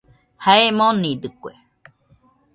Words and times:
Jae 0.43 0.67
monidɨkue 0.77 1.51